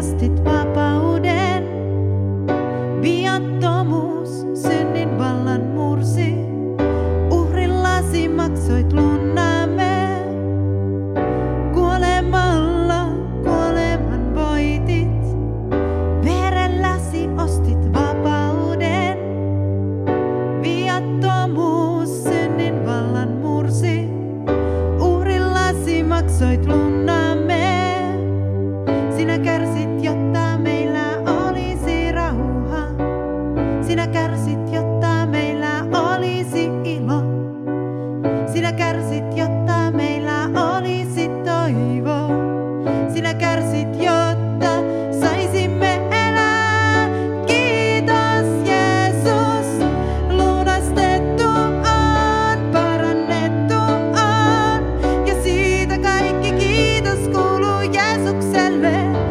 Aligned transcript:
just 0.00 0.22
it 0.22 0.39
kärsit, 29.44 30.04
jotta 30.04 30.58
meillä 30.58 31.18
olisi 31.26 32.12
rauha. 32.12 32.86
Sinä 33.82 34.06
kärsit, 34.06 34.72
jotta 34.72 35.26
meillä 35.26 35.84
olisi 35.92 36.64
ilo. 36.84 37.22
Sinä 38.52 38.72
kärsit, 38.72 39.36
jotta 39.36 39.90
meillä 39.90 40.50
olisi 40.76 41.28
toivo. 41.28 42.28
Sinä 43.14 43.34
kärsit, 43.34 43.88
jotta 43.94 44.70
saisimme 45.20 45.94
elää. 46.10 47.08
Kiitos 47.46 48.68
Jeesus, 48.68 49.86
lunastettu 50.30 51.44
on, 51.44 52.70
parannettu 52.72 53.74
on. 53.74 54.82
Ja 55.26 55.42
siitä 55.42 55.98
kaikki 55.98 56.52
kiitos 56.52 57.18
kuuluu 57.28 57.80
Jeesukselle. 57.92 59.29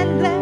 Jeesukselle. 0.00 0.30
Vapautettu 0.30 0.39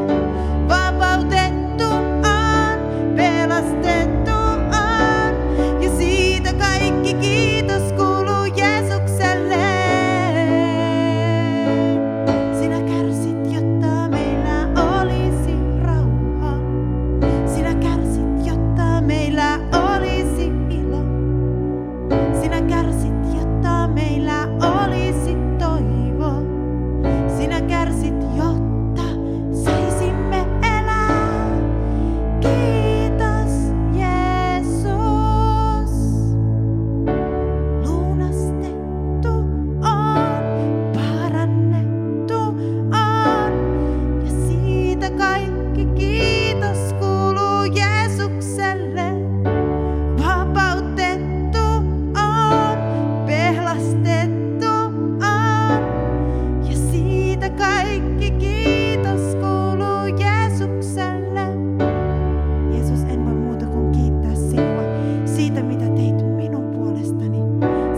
teit 65.88 66.36
minun 66.36 66.64
puolestani. 66.64 67.38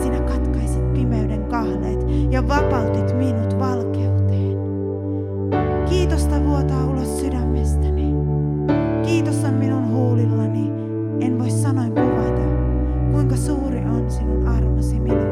Sinä 0.03 0.21
katkaisit 0.21 0.93
pimeyden 0.93 1.45
kahleet 1.45 2.07
ja 2.31 2.49
vapautit 2.49 3.17
minut 3.17 3.59
valkeuteen. 3.59 4.59
Kiitosta 5.89 6.45
vuotaa 6.45 6.87
ulos 6.87 7.21
sydämestäni. 7.21 8.15
Kiitos 9.03 9.45
on 9.45 9.55
minun 9.55 9.93
huulillani. 9.93 10.73
En 11.21 11.39
voi 11.39 11.51
sanoin 11.51 11.93
kuvata, 11.93 12.43
kuinka 13.13 13.37
suuri 13.37 13.79
on 13.79 14.11
sinun 14.11 14.49
armosi 14.49 15.01
minua 15.01 15.30